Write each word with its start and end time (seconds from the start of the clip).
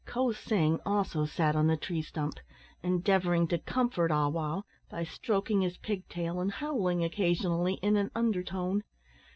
Ko 0.07 0.31
sing 0.31 0.79
also 0.83 1.25
sat 1.27 1.55
on 1.55 1.67
the 1.67 1.77
tree 1.77 2.01
stump, 2.01 2.39
endeavouring 2.81 3.47
to 3.49 3.59
comfort 3.59 4.09
Ah 4.09 4.29
wow 4.29 4.63
by 4.89 5.03
stroking 5.03 5.61
his 5.61 5.77
pig 5.77 6.09
tail 6.09 6.39
and 6.39 6.51
howling 6.53 7.03
occasionally 7.03 7.75
in 7.83 7.95
an 7.97 8.09
undertone. 8.15 8.81